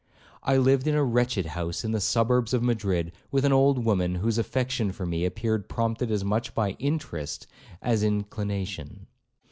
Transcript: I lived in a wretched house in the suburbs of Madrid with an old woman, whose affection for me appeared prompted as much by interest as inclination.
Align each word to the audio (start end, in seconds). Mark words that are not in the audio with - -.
I 0.41 0.57
lived 0.57 0.87
in 0.87 0.95
a 0.95 1.03
wretched 1.03 1.45
house 1.45 1.83
in 1.83 1.91
the 1.91 2.01
suburbs 2.01 2.55
of 2.55 2.63
Madrid 2.63 3.11
with 3.29 3.45
an 3.45 3.53
old 3.53 3.85
woman, 3.85 4.15
whose 4.15 4.39
affection 4.39 4.91
for 4.91 5.05
me 5.05 5.25
appeared 5.25 5.69
prompted 5.69 6.09
as 6.09 6.23
much 6.23 6.55
by 6.55 6.71
interest 6.79 7.45
as 7.83 8.01
inclination. 8.01 9.05